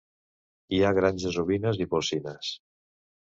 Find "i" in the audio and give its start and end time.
1.85-1.87